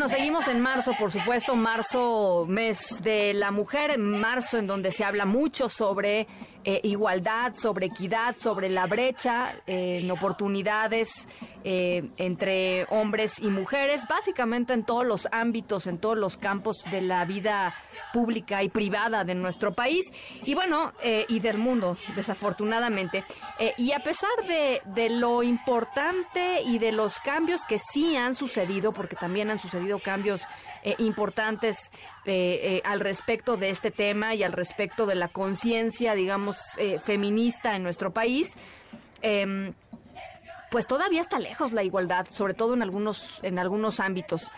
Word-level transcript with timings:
Bueno, 0.00 0.16
seguimos 0.16 0.48
en 0.48 0.60
marzo, 0.60 0.92
por 0.98 1.10
supuesto, 1.10 1.54
marzo, 1.54 2.46
mes 2.48 3.02
de 3.02 3.34
la 3.34 3.50
mujer, 3.50 3.90
en 3.90 4.18
marzo 4.18 4.56
en 4.56 4.66
donde 4.66 4.92
se 4.92 5.04
habla 5.04 5.26
mucho 5.26 5.68
sobre 5.68 6.26
eh, 6.62 6.80
igualdad, 6.84 7.54
sobre 7.54 7.86
equidad, 7.86 8.36
sobre 8.36 8.68
la 8.68 8.86
brecha 8.86 9.54
eh, 9.66 10.00
en 10.02 10.10
oportunidades 10.10 11.26
eh, 11.64 12.10
entre 12.18 12.86
hombres 12.90 13.38
y 13.38 13.48
mujeres, 13.48 14.06
básicamente 14.06 14.74
en 14.74 14.84
todos 14.84 15.06
los 15.06 15.26
ámbitos, 15.32 15.86
en 15.86 15.96
todos 15.96 16.18
los 16.18 16.36
campos 16.36 16.84
de 16.90 17.00
la 17.00 17.24
vida 17.24 17.74
pública 18.12 18.62
y 18.62 18.68
privada 18.68 19.24
de 19.24 19.34
nuestro 19.34 19.72
país 19.72 20.12
y 20.44 20.54
bueno, 20.54 20.92
y 21.28 21.40
del 21.40 21.58
mundo, 21.58 21.96
desafortunadamente. 22.16 23.24
Y 23.76 23.92
a 23.92 24.00
pesar 24.00 24.30
de, 24.48 24.80
de 24.86 25.10
lo 25.10 25.42
importante 25.42 26.62
y 26.62 26.78
de 26.78 26.92
los 26.92 27.20
cambios 27.20 27.66
que 27.66 27.78
sí 27.78 28.16
han 28.16 28.34
sucedido, 28.34 28.92
porque 28.92 29.16
también 29.16 29.50
han 29.50 29.58
sucedido 29.58 29.98
cambios 29.98 30.42
eh, 30.82 30.94
importantes 30.98 31.90
al 32.84 33.00
respecto 33.00 33.56
de 33.56 33.70
este 33.70 33.90
tema 33.90 34.34
y 34.34 34.44
al 34.44 34.52
respecto 34.52 35.06
de 35.06 35.16
la 35.16 35.28
conciencia, 35.28 36.14
digamos, 36.14 36.49
eh, 36.76 36.98
feminista 36.98 37.76
en 37.76 37.82
nuestro 37.82 38.12
país, 38.12 38.56
em, 39.22 39.74
pues 40.70 40.86
todavía 40.86 41.20
está 41.20 41.38
lejos 41.38 41.72
la 41.72 41.82
igualdad, 41.82 42.26
sobre 42.30 42.54
todo 42.54 42.74
en 42.74 42.82
algunos, 42.82 43.40
en 43.42 43.58
algunos 43.58 44.00
ámbitos. 44.00 44.50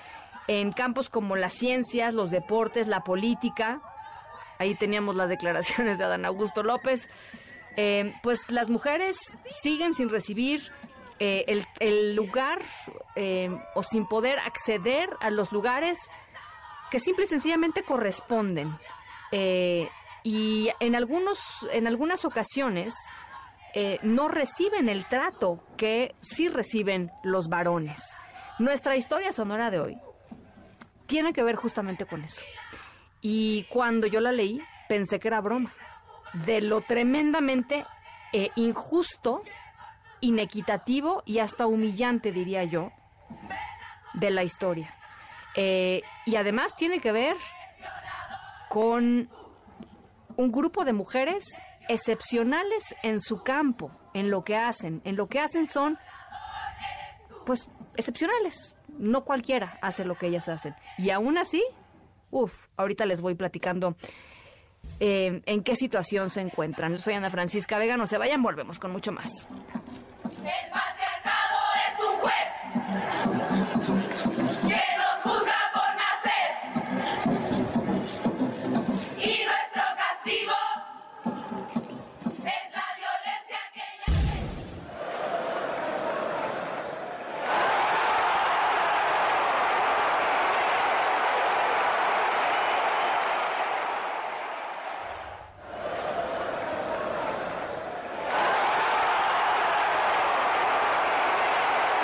En 0.48 0.72
campos 0.72 1.08
como 1.08 1.36
las 1.36 1.54
ciencias, 1.54 2.14
los 2.14 2.30
deportes, 2.30 2.88
la 2.88 3.04
política, 3.04 3.80
ahí 4.58 4.74
teníamos 4.74 5.16
las 5.16 5.28
declaraciones 5.28 5.98
de 5.98 6.04
Adán 6.04 6.24
Augusto 6.24 6.62
López, 6.62 7.08
eh, 7.76 8.14
pues 8.22 8.50
las 8.50 8.68
mujeres 8.68 9.16
siguen 9.50 9.94
sin 9.94 10.10
recibir 10.10 10.70
eh, 11.18 11.64
el, 11.80 12.14
lugar 12.14 12.60
eh, 13.16 13.50
o 13.74 13.82
sin 13.82 14.06
poder 14.06 14.38
acceder 14.40 15.08
a 15.20 15.30
los 15.30 15.52
lugares 15.52 15.98
que 16.90 17.00
simple 17.00 17.24
y 17.24 17.28
sencillamente 17.28 17.82
corresponden. 17.82 18.77
Y 20.22 20.70
en, 20.80 20.94
algunos, 20.94 21.38
en 21.72 21.86
algunas 21.86 22.24
ocasiones 22.24 22.94
eh, 23.74 23.98
no 24.02 24.28
reciben 24.28 24.88
el 24.88 25.06
trato 25.06 25.64
que 25.76 26.14
sí 26.20 26.48
reciben 26.48 27.10
los 27.22 27.48
varones. 27.48 28.16
Nuestra 28.58 28.96
historia 28.96 29.32
sonora 29.32 29.70
de 29.70 29.80
hoy 29.80 29.98
tiene 31.06 31.32
que 31.32 31.42
ver 31.42 31.56
justamente 31.56 32.06
con 32.06 32.22
eso. 32.22 32.42
Y 33.20 33.64
cuando 33.64 34.06
yo 34.06 34.20
la 34.20 34.32
leí, 34.32 34.60
pensé 34.88 35.18
que 35.18 35.28
era 35.28 35.40
broma. 35.40 35.72
De 36.32 36.60
lo 36.60 36.80
tremendamente 36.80 37.86
eh, 38.32 38.50
injusto, 38.56 39.42
inequitativo 40.20 41.22
y 41.26 41.38
hasta 41.38 41.66
humillante, 41.66 42.32
diría 42.32 42.64
yo, 42.64 42.92
de 44.14 44.30
la 44.30 44.44
historia. 44.44 44.94
Eh, 45.54 46.02
y 46.24 46.36
además 46.36 46.76
tiene 46.76 47.00
que 47.00 47.12
ver 47.12 47.36
con 48.68 49.28
un 50.36 50.52
grupo 50.52 50.84
de 50.84 50.92
mujeres 50.92 51.44
excepcionales 51.88 52.94
en 53.02 53.20
su 53.20 53.42
campo, 53.42 53.90
en 54.14 54.30
lo 54.30 54.42
que 54.42 54.56
hacen. 54.56 55.02
En 55.04 55.16
lo 55.16 55.28
que 55.28 55.40
hacen 55.40 55.66
son, 55.66 55.98
pues, 57.44 57.68
excepcionales. 57.96 58.76
No 58.88 59.24
cualquiera 59.24 59.78
hace 59.82 60.04
lo 60.04 60.16
que 60.16 60.26
ellas 60.26 60.48
hacen. 60.48 60.74
Y 60.98 61.10
aún 61.10 61.38
así, 61.38 61.64
uff, 62.30 62.52
ahorita 62.76 63.06
les 63.06 63.20
voy 63.20 63.34
platicando 63.34 63.96
eh, 65.00 65.42
en 65.46 65.62
qué 65.62 65.76
situación 65.76 66.30
se 66.30 66.40
encuentran. 66.40 66.98
Soy 66.98 67.14
Ana 67.14 67.30
Francisca 67.30 67.78
Vega, 67.78 67.96
no 67.96 68.06
se 68.06 68.18
vayan, 68.18 68.42
volvemos 68.42 68.78
con 68.78 68.90
mucho 68.90 69.12
más. 69.12 69.48
El 70.24 70.70
patriarcado 70.70 71.58
es 71.88 71.98
un 72.04 72.20
juez 72.20 72.52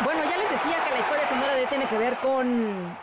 Bueno, 0.04 0.22
ya 0.24 0.36
les 0.36 0.50
decía 0.50 0.76
que 0.84 0.90
la 0.92 1.00
historia 1.00 1.28
sonora 1.28 1.54
de 1.54 1.66
tiene 1.66 1.86
que 1.86 1.98
ver 1.98 2.16
con 2.18 2.96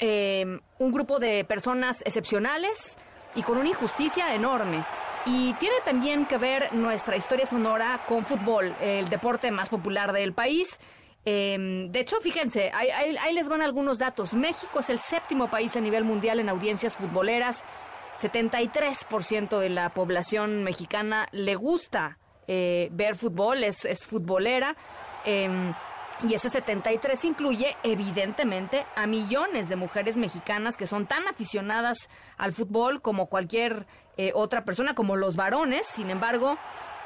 eh, 0.00 0.60
un 0.78 0.92
grupo 0.92 1.18
de 1.18 1.44
personas 1.44 2.02
excepcionales 2.04 2.98
y 3.34 3.42
con 3.42 3.56
una 3.58 3.68
injusticia 3.68 4.34
enorme. 4.34 4.84
Y 5.26 5.54
tiene 5.54 5.76
también 5.84 6.26
que 6.26 6.36
ver 6.36 6.72
nuestra 6.74 7.16
historia 7.16 7.46
sonora 7.46 8.02
con 8.06 8.26
fútbol, 8.26 8.74
el 8.80 9.08
deporte 9.08 9.50
más 9.50 9.68
popular 9.68 10.12
del 10.12 10.32
país. 10.32 10.78
Eh, 11.24 11.86
de 11.88 12.00
hecho, 12.00 12.20
fíjense, 12.20 12.70
ahí 12.74 13.34
les 13.34 13.48
van 13.48 13.62
algunos 13.62 13.98
datos. 13.98 14.34
México 14.34 14.80
es 14.80 14.90
el 14.90 14.98
séptimo 14.98 15.48
país 15.48 15.76
a 15.76 15.80
nivel 15.80 16.04
mundial 16.04 16.40
en 16.40 16.48
audiencias 16.48 16.96
futboleras. 16.96 17.64
73% 18.20 19.58
de 19.58 19.68
la 19.70 19.90
población 19.90 20.62
mexicana 20.62 21.28
le 21.32 21.56
gusta 21.56 22.18
eh, 22.46 22.88
ver 22.92 23.16
fútbol, 23.16 23.64
es, 23.64 23.84
es 23.84 24.04
futbolera. 24.04 24.76
Em, 25.24 25.72
y 26.28 26.34
ese 26.34 26.48
73 26.48 27.24
incluye, 27.24 27.76
evidentemente, 27.82 28.86
a 28.96 29.06
millones 29.06 29.68
de 29.68 29.76
mujeres 29.76 30.16
mexicanas 30.16 30.76
que 30.76 30.86
son 30.86 31.06
tan 31.06 31.28
aficionadas 31.28 32.08
al 32.38 32.52
fútbol 32.52 33.02
como 33.02 33.26
cualquier 33.26 33.86
eh, 34.16 34.32
otra 34.34 34.64
persona, 34.64 34.94
como 34.94 35.16
los 35.16 35.36
varones. 35.36 35.86
Sin 35.86 36.10
embargo, 36.10 36.56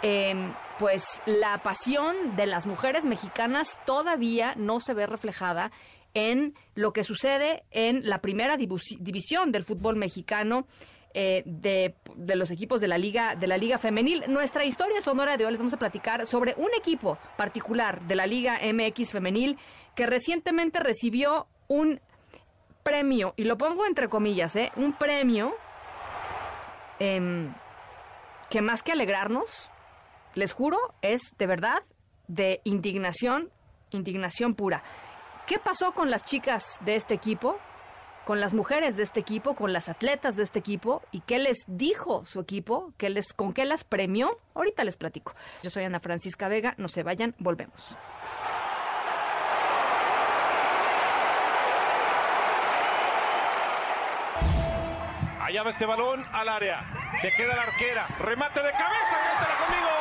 em, 0.03 0.53
pues 0.79 1.21
la 1.27 1.59
pasión 1.63 2.37
de 2.37 2.47
las 2.47 2.67
mujeres 2.67 3.05
mexicanas 3.05 3.77
todavía 3.85 4.55
no 4.57 4.79
se 4.79 4.95
ve 4.95 5.07
reflejada 5.07 5.73
en 6.15 6.55
lo 6.75 6.93
que 6.93 7.03
sucede 7.03 7.65
en 7.71 8.09
la 8.09 8.21
primera 8.21 8.57
división 8.57 9.53
del 9.53 9.65
fútbol 9.65 9.97
mexicano 9.97 10.67
eh, 11.15 11.43
de, 11.47 11.95
de 12.17 12.37
los 12.37 12.51
equipos 12.51 12.81
de 12.81 12.89
la 12.89 12.99
liga 12.99 13.35
de 13.35 13.47
la 13.47 13.57
liga 13.57 13.79
femenil. 13.79 14.25
Nuestra 14.29 14.65
historia 14.65 15.01
sonora 15.01 15.37
de 15.37 15.45
hoy 15.45 15.53
les 15.53 15.59
vamos 15.59 15.75
a 15.75 15.79
platicar 15.79 16.27
sobre 16.27 16.55
un 16.59 16.69
equipo 16.77 17.19
particular 17.37 18.03
de 18.03 18.15
la 18.15 18.27
liga 18.27 18.59
MX 18.63 19.11
femenil 19.11 19.59
que 19.95 20.07
recientemente 20.07 20.81
recibió 20.81 21.47
un 21.67 22.01
premio 22.83 23.35
y 23.37 23.45
lo 23.45 23.59
pongo 23.59 23.87
entre 23.87 24.09
comillas, 24.09 24.57
¿eh? 24.57 24.73
un 24.77 24.93
premio 24.93 25.55
em, 26.99 27.53
que 28.49 28.63
más 28.63 28.83
que 28.83 28.93
alegrarnos, 28.93 29.71
les 30.35 30.53
juro, 30.53 30.79
es 31.03 31.35
de 31.37 31.47
verdad 31.47 31.83
de 32.29 32.61
indignación, 32.65 33.51
indignación 33.91 34.55
pura. 34.55 34.83
¿Qué 35.47 35.59
pasó 35.59 35.93
con 35.93 36.11
las 36.11 36.25
chicas 36.25 36.79
de 36.81 36.97
este 36.97 37.15
equipo? 37.15 37.59
Con 38.29 38.43
las 38.43 38.53
mujeres 38.53 38.99
de 38.99 39.05
este 39.05 39.21
equipo, 39.21 39.55
con 39.55 39.73
las 39.73 39.89
atletas 39.89 40.37
de 40.37 40.43
este 40.43 40.59
equipo, 40.59 41.01
y 41.13 41.21
qué 41.21 41.39
les 41.39 41.65
dijo 41.67 42.27
su 42.27 42.41
equipo, 42.41 42.93
¿Qué 42.99 43.09
les, 43.09 43.33
con 43.33 43.55
qué 43.55 43.65
las 43.65 43.85
premió. 43.85 44.39
Ahorita 44.53 44.85
les 44.85 44.99
platico. 44.99 45.35
Yo 45.63 45.71
soy 45.71 45.85
Ana 45.85 45.99
Francisca 45.99 46.47
Vega, 46.47 46.75
no 46.77 46.89
se 46.89 47.03
vayan, 47.03 47.35
volvemos. 47.39 47.97
Allá 55.41 55.63
va 55.63 55.71
este 55.71 55.87
balón 55.87 56.23
al 56.31 56.51
área. 56.51 56.85
Se 57.23 57.33
queda 57.33 57.57
la 57.57 57.63
arquera. 57.63 58.07
Remate 58.21 58.61
de 58.61 58.73
cabeza. 58.73 59.17
Cántala 59.25 59.59
conmigo. 59.67 59.98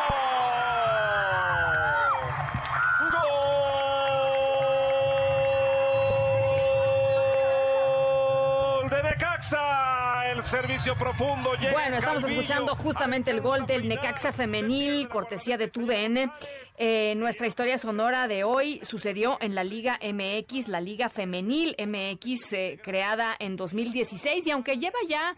El 10.38 10.44
servicio 10.44 10.94
profundo. 10.96 11.56
llega 11.56 11.74
Bueno, 11.74 11.98
estamos 11.98 12.22
Calvillo. 12.22 12.42
escuchando 12.42 12.76
justamente 12.76 13.32
el 13.32 13.42
gol 13.42 13.66
del 13.66 13.88
Necaxa 13.88 14.32
femenil, 14.32 15.10
cortesía 15.10 15.58
de 15.58 15.68
TUDN. 15.68 16.32
Eh, 16.78 17.16
nuestra 17.16 17.48
historia 17.48 17.80
sonora 17.80 18.28
de 18.28 18.44
hoy 18.44 18.80
sucedió 18.84 19.40
en 19.42 19.56
la 19.56 19.64
Liga 19.64 19.98
MX, 20.00 20.68
la 20.68 20.80
Liga 20.80 21.10
Femenil 21.10 21.76
MX, 21.80 22.54
eh, 22.54 22.80
creada 22.84 23.36
en 23.40 23.56
2016 23.56 24.46
y 24.46 24.52
aunque 24.52 24.78
lleva 24.78 25.00
ya, 25.10 25.36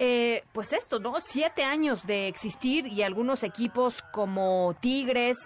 eh, 0.00 0.42
pues 0.52 0.72
esto, 0.72 0.98
¿no? 0.98 1.20
Siete 1.20 1.62
años 1.62 2.04
de 2.04 2.26
existir 2.26 2.88
y 2.88 3.04
algunos 3.04 3.44
equipos 3.44 4.02
como 4.10 4.74
Tigres 4.80 5.36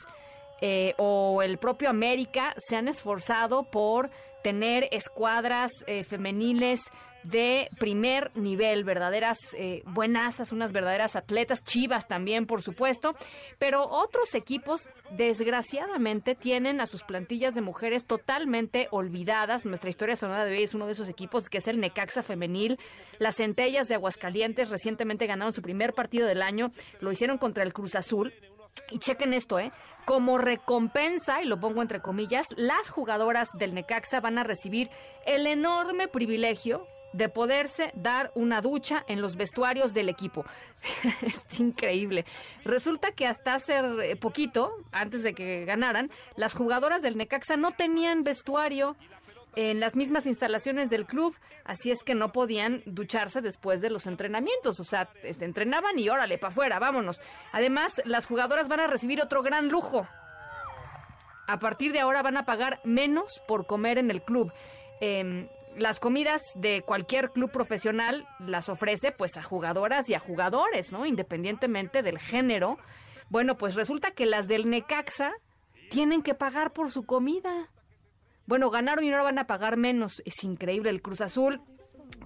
o 0.97 1.43
el 1.43 1.59
propio 1.59 1.91
América 1.91 2.55
se 2.57 2.75
han 2.75 2.89
esforzado 2.89 3.65
por 3.65 4.09
tener 4.43 4.89
escuadras 4.93 5.85
femeniles 6.09 6.91
de 7.25 7.69
primer 7.79 8.31
nivel, 8.37 8.85
verdaderas 8.85 9.39
eh, 9.55 9.83
buenasas, 9.87 10.53
unas 10.53 10.73
verdaderas 10.73 11.17
atletas, 11.17 11.65
chivas 11.65 12.07
también, 12.07 12.47
por 12.47 12.63
supuesto, 12.63 13.17
pero 13.59 13.89
otros 13.89 14.35
equipos 14.35 14.89
desgraciadamente 15.11 16.35
tienen 16.35 16.81
a 16.81 16.87
sus 16.87 17.03
plantillas 17.03 17.55
de 17.55 17.63
mujeres 17.63 18.07
totalmente 18.07 18.89
olvidadas. 18.91 19.65
Nuestra 19.65 19.91
historia 19.91 20.17
sonora 20.17 20.45
de 20.45 20.57
hoy 20.57 20.63
es 20.63 20.75
uno 20.75 20.87
de 20.87 20.93
esos 20.93 21.09
equipos 21.09 21.49
que 21.49 21.59
es 21.59 21.67
el 21.67 21.81
Necaxa 21.81 22.23
femenil. 22.23 22.79
Las 23.19 23.37
Centellas 23.37 23.89
de 23.89 23.95
Aguascalientes 23.95 24.69
recientemente 24.69 25.27
ganaron 25.27 25.53
su 25.53 25.63
primer 25.63 25.95
partido 25.95 26.27
del 26.27 26.43
año, 26.43 26.71
lo 27.01 27.11
hicieron 27.11 27.39
contra 27.39 27.63
el 27.63 27.73
Cruz 27.73 27.95
Azul. 27.95 28.33
Y 28.91 28.99
chequen 28.99 29.33
esto, 29.35 29.59
¿eh? 29.61 29.73
Como 30.05 30.37
recompensa, 30.37 31.41
y 31.41 31.47
lo 31.47 31.61
pongo 31.61 31.81
entre 31.81 32.01
comillas, 32.01 32.49
las 32.57 32.91
jugadoras 32.91 33.51
del 33.55 33.73
Necaxa 33.73 34.21
van 34.21 34.37
a 34.37 34.45
recibir 34.45 34.91
el 35.27 35.47
enorme 35.47 36.09
privilegio 36.09 36.87
de 37.15 37.29
poderse 37.29 37.93
dar 37.95 38.33
una 38.35 38.61
ducha 38.61 39.05
en 39.07 39.23
los 39.23 39.37
vestuarios 39.37 39.95
del 39.95 40.09
equipo. 40.09 40.45
es 41.23 41.61
increíble. 41.61 42.27
Resulta 42.65 43.13
que 43.13 43.27
hasta 43.27 43.55
hace 43.55 44.17
poquito, 44.17 44.75
antes 44.91 45.23
de 45.23 45.33
que 45.33 45.65
ganaran, 45.65 46.11
las 46.37 46.55
jugadoras 46.55 47.03
del 47.03 47.17
Necaxa 47.17 47.57
no 47.57 47.71
tenían 47.71 48.25
vestuario 48.25 48.97
en 49.55 49.79
las 49.79 49.95
mismas 49.95 50.27
instalaciones 50.27 50.91
del 50.91 51.07
club, 51.07 51.37
así 51.65 51.93
es 51.93 52.03
que 52.03 52.17
no 52.17 52.33
podían 52.33 52.83
ducharse 52.85 53.41
después 53.41 53.81
de 53.81 53.91
los 53.91 54.09
entrenamientos, 54.09 54.81
o 54.81 54.85
sea, 54.85 55.09
entrenaban 55.23 55.97
y 55.97 56.09
órale, 56.09 56.39
para 56.39 56.51
afuera, 56.51 56.81
vámonos. 56.81 57.21
Además, 57.53 58.03
las 58.05 58.27
jugadoras 58.27 58.67
van 58.67 58.81
a 58.81 58.89
recibir 58.89 59.23
otro 59.23 59.45
gran 59.45 59.69
lujo. 59.69 60.09
A 61.47 61.61
partir 61.61 61.93
de 61.93 62.01
ahora 62.01 62.23
van 62.23 62.39
a 62.39 62.45
pagar 62.45 62.81
menos 62.83 63.41
por 63.47 63.67
comer 63.67 63.99
en 63.99 64.11
el 64.11 64.23
club. 64.23 64.53
Eh, 65.01 65.49
las 65.77 66.01
comidas 66.01 66.43
de 66.55 66.83
cualquier 66.83 67.31
club 67.31 67.51
profesional 67.51 68.27
las 68.39 68.69
ofrece 68.69 69.13
pues 69.13 69.37
a 69.37 69.43
jugadoras 69.43 70.09
y 70.09 70.15
a 70.15 70.19
jugadores, 70.19 70.93
¿no? 70.93 71.07
Independientemente 71.07 72.03
del 72.03 72.19
género. 72.19 72.79
Bueno, 73.29 73.57
pues 73.57 73.75
resulta 73.75 74.13
que 74.13 74.27
las 74.27 74.47
del 74.49 74.69
Necaxa 74.71 75.33
tienen 75.91 76.23
que 76.23 76.35
pagar 76.35 76.73
por 76.73 76.91
su 76.91 77.05
comida. 77.05 77.71
Bueno, 78.47 78.71
ganaron 78.71 79.05
y 79.05 79.11
ahora 79.11 79.25
van 79.25 79.39
a 79.39 79.47
pagar 79.47 79.77
menos. 79.77 80.23
Es 80.25 80.45
increíble. 80.45 80.91
El 80.91 81.03
Cruz 81.03 81.21
Azul 81.21 81.61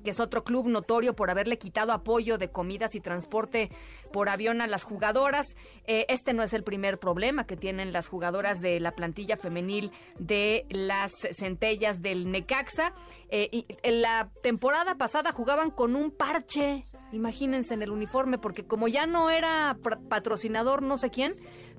que 0.02 0.10
es 0.10 0.20
otro 0.20 0.44
club 0.44 0.68
notorio 0.68 1.14
por 1.14 1.30
haberle 1.30 1.58
quitado 1.58 1.92
apoyo 1.92 2.38
de 2.38 2.50
comidas 2.50 2.94
y 2.94 3.00
transporte 3.00 3.70
por 4.12 4.28
avión 4.28 4.60
a 4.60 4.66
las 4.66 4.84
jugadoras. 4.84 5.56
Eh, 5.84 6.06
este 6.08 6.32
no 6.32 6.42
es 6.42 6.52
el 6.52 6.64
primer 6.64 6.98
problema 6.98 7.46
que 7.46 7.56
tienen 7.56 7.92
las 7.92 8.08
jugadoras 8.08 8.60
de 8.60 8.80
la 8.80 8.92
plantilla 8.92 9.36
femenil 9.36 9.90
de 10.18 10.66
las 10.70 11.12
centellas 11.32 12.00
del 12.02 12.30
Necaxa. 12.30 12.92
Eh, 13.28 13.48
y 13.52 13.66
en 13.82 14.02
la 14.02 14.30
temporada 14.42 14.96
pasada 14.96 15.32
jugaban 15.32 15.70
con 15.70 15.96
un 15.96 16.10
parche, 16.10 16.84
imagínense 17.12 17.74
en 17.74 17.82
el 17.82 17.90
uniforme, 17.90 18.38
porque 18.38 18.64
como 18.64 18.88
ya 18.88 19.06
no 19.06 19.30
era 19.30 19.76
patrocinador 20.08 20.82
no 20.82 20.98
sé 20.98 21.10
quién, 21.10 21.32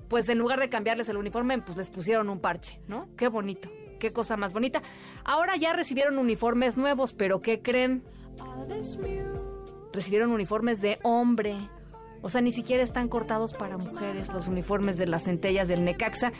pues 0.08 0.28
en 0.28 0.38
lugar 0.38 0.60
de 0.60 0.68
cambiarles 0.68 1.08
el 1.08 1.16
uniforme, 1.16 1.60
pues 1.62 1.78
les 1.78 1.88
pusieron 1.88 2.30
un 2.30 2.40
parche, 2.40 2.80
¿no? 2.86 3.08
Qué 3.16 3.28
bonito 3.28 3.70
qué 4.00 4.12
cosa 4.12 4.36
más 4.36 4.52
bonita. 4.52 4.82
Ahora 5.24 5.54
ya 5.54 5.72
recibieron 5.72 6.18
uniformes 6.18 6.76
nuevos, 6.76 7.12
pero 7.12 7.40
¿qué 7.40 7.62
creen? 7.62 8.02
Recibieron 9.92 10.32
uniformes 10.32 10.80
de 10.80 10.98
hombre. 11.04 11.56
O 12.22 12.30
sea, 12.30 12.40
ni 12.40 12.52
siquiera 12.52 12.82
están 12.82 13.08
cortados 13.08 13.54
para 13.54 13.78
mujeres 13.78 14.28
los 14.28 14.48
uniformes 14.48 14.98
de 14.98 15.06
las 15.06 15.24
centellas 15.24 15.68
del 15.68 15.84
Necaxa. 15.84 16.32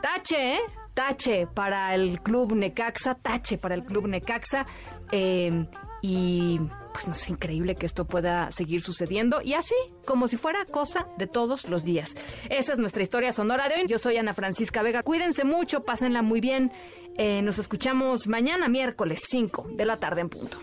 Tache, 0.00 0.54
¿eh? 0.54 0.60
Tache 0.94 1.46
para 1.46 1.94
el 1.94 2.20
club 2.22 2.54
Necaxa, 2.54 3.14
tache 3.14 3.58
para 3.58 3.74
el 3.74 3.84
club 3.84 4.06
Necaxa. 4.06 4.66
Eh, 5.10 5.66
y 6.02 6.60
pues 6.92 7.08
es 7.08 7.28
increíble 7.28 7.74
que 7.74 7.86
esto 7.86 8.04
pueda 8.04 8.50
seguir 8.52 8.82
sucediendo 8.82 9.40
y 9.42 9.54
así 9.54 9.74
como 10.04 10.28
si 10.28 10.36
fuera 10.36 10.64
cosa 10.64 11.08
de 11.18 11.26
todos 11.26 11.68
los 11.68 11.84
días. 11.84 12.14
Esa 12.50 12.72
es 12.72 12.78
nuestra 12.78 13.02
historia 13.02 13.32
sonora 13.32 13.68
de 13.68 13.76
hoy. 13.76 13.86
Yo 13.88 13.98
soy 13.98 14.16
Ana 14.16 14.34
Francisca 14.34 14.82
Vega. 14.82 15.02
Cuídense 15.02 15.44
mucho, 15.44 15.80
pásenla 15.80 16.22
muy 16.22 16.40
bien. 16.40 16.72
Eh, 17.16 17.42
nos 17.42 17.58
escuchamos 17.58 18.26
mañana 18.26 18.68
miércoles 18.68 19.22
5 19.28 19.70
de 19.74 19.84
la 19.84 19.96
tarde 19.96 20.22
en 20.22 20.28
punto. 20.28 20.58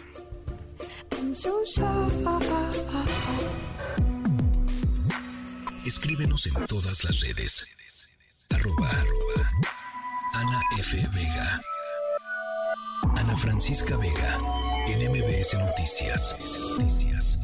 Escríbenos 5.86 6.46
en 6.48 6.66
todas 6.66 7.04
las 7.04 7.20
redes. 7.22 7.66
Arroba, 8.52 8.92
Ana 10.34 10.62
F. 10.78 10.98
Vega. 11.14 11.62
Ana 13.16 13.36
Francisca 13.38 13.98
Vega. 13.98 14.38
En 14.91 15.07
MBS 15.07 15.53
Noticias. 15.53 16.36
Noticias. 16.80 17.38